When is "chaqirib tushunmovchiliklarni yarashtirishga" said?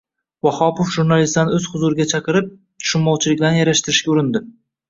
2.13-4.15